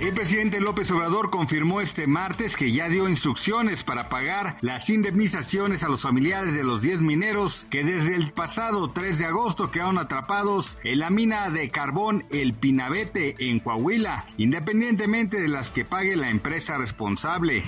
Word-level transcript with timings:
El 0.00 0.12
presidente 0.12 0.60
López 0.60 0.90
Obrador 0.90 1.30
confirmó 1.30 1.80
este 1.80 2.08
martes 2.08 2.56
que 2.56 2.72
ya 2.72 2.88
dio 2.88 3.08
instrucciones 3.08 3.84
para 3.84 4.08
pagar 4.08 4.56
las 4.60 4.90
indemnizaciones 4.90 5.84
a 5.84 5.88
los 5.88 6.02
familiares 6.02 6.52
de 6.52 6.64
los 6.64 6.82
10 6.82 7.00
mineros 7.02 7.68
que 7.70 7.84
desde 7.84 8.16
el 8.16 8.32
pasado 8.32 8.88
3 8.88 9.20
de 9.20 9.26
agosto 9.26 9.70
quedaron 9.70 9.98
atrapados 9.98 10.78
en 10.82 10.98
la 10.98 11.10
mina 11.10 11.48
de 11.48 11.70
carbón 11.70 12.24
El 12.30 12.54
Pinabete 12.54 13.36
en 13.38 13.60
Coahuila, 13.60 14.26
independientemente 14.36 15.40
de 15.40 15.48
las 15.48 15.70
que 15.70 15.84
pague 15.84 16.16
la 16.16 16.28
empresa 16.28 16.76
responsable. 16.76 17.62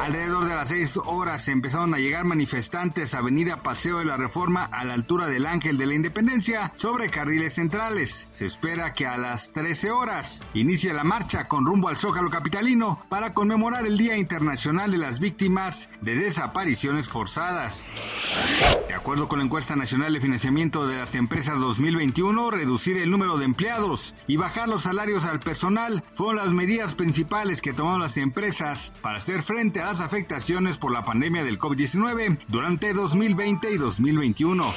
Alrededor 0.00 0.46
de 0.46 0.54
las 0.54 0.68
6 0.68 1.00
horas 1.04 1.48
empezaron 1.48 1.92
a 1.92 1.98
llegar 1.98 2.24
manifestantes 2.24 3.14
a 3.14 3.18
Avenida 3.18 3.62
Paseo 3.62 3.98
de 3.98 4.06
la 4.06 4.16
Reforma 4.16 4.64
a 4.64 4.84
la 4.84 4.94
altura 4.94 5.26
del 5.26 5.44
Ángel 5.44 5.76
de 5.76 5.86
la 5.86 5.94
Independencia 5.94 6.72
sobre 6.76 7.10
carriles 7.10 7.54
centrales. 7.54 8.26
Se 8.32 8.46
espera 8.46 8.94
que 8.94 9.06
a 9.06 9.18
las 9.18 9.52
13 9.52 9.90
horas 9.90 10.46
inicie 10.54 10.94
la 10.94 11.04
marcha 11.04 11.26
con 11.44 11.66
rumbo 11.66 11.88
al 11.88 11.98
Zócalo 11.98 12.30
Capitalino 12.30 13.04
para 13.08 13.34
conmemorar 13.34 13.86
el 13.86 13.98
Día 13.98 14.16
Internacional 14.16 14.90
de 14.90 14.98
las 14.98 15.20
Víctimas 15.20 15.88
de 16.00 16.14
Desapariciones 16.14 17.08
Forzadas. 17.08 17.88
De 18.88 18.94
acuerdo 18.94 19.28
con 19.28 19.38
la 19.38 19.44
encuesta 19.44 19.76
nacional 19.76 20.12
de 20.12 20.20
financiamiento 20.20 20.86
de 20.86 20.96
las 20.96 21.14
empresas 21.14 21.60
2021, 21.60 22.50
reducir 22.50 22.96
el 22.96 23.10
número 23.10 23.36
de 23.38 23.44
empleados 23.44 24.14
y 24.26 24.36
bajar 24.36 24.68
los 24.68 24.82
salarios 24.82 25.26
al 25.26 25.38
personal 25.38 26.02
fueron 26.14 26.36
las 26.36 26.50
medidas 26.50 26.94
principales 26.94 27.60
que 27.60 27.72
tomaron 27.72 28.00
las 28.00 28.16
empresas 28.16 28.92
para 29.02 29.18
hacer 29.18 29.42
frente 29.42 29.80
a 29.80 29.86
las 29.86 30.00
afectaciones 30.00 30.78
por 30.78 30.92
la 30.92 31.04
pandemia 31.04 31.44
del 31.44 31.58
COVID-19 31.58 32.38
durante 32.48 32.92
2020 32.92 33.70
y 33.70 33.76
2021. 33.76 34.74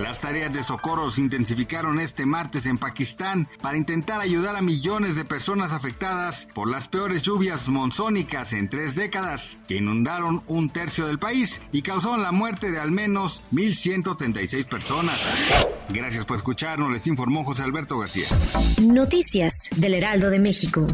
Las 0.00 0.20
tareas 0.20 0.52
de 0.52 0.62
socorro 0.62 1.10
se 1.10 1.20
intensificaron 1.20 2.00
este 2.00 2.26
martes 2.26 2.66
en 2.66 2.78
Pakistán 2.78 3.48
para 3.62 3.76
intentar 3.76 4.20
ayudar 4.20 4.56
a 4.56 4.62
millones 4.62 5.16
de 5.16 5.24
personas 5.24 5.72
afectadas 5.72 6.48
por 6.54 6.68
las 6.68 6.88
peores 6.88 7.22
lluvias 7.22 7.68
monzónicas 7.68 8.52
en 8.52 8.68
tres 8.68 8.94
décadas 8.94 9.58
que 9.68 9.76
inundaron 9.76 10.42
un 10.48 10.70
tercio 10.70 11.06
del 11.06 11.18
país 11.18 11.62
y 11.72 11.82
causaron 11.82 12.22
la 12.22 12.32
muerte 12.32 12.70
al 12.78 12.90
menos 12.90 13.42
1.136 13.52 14.66
personas. 14.66 15.20
Gracias 15.88 16.24
por 16.24 16.36
escucharnos, 16.36 16.90
les 16.90 17.06
informó 17.06 17.44
José 17.44 17.62
Alberto 17.62 17.98
García. 17.98 18.26
Noticias 18.82 19.70
del 19.76 19.94
Heraldo 19.94 20.30
de 20.30 20.38
México. 20.38 20.86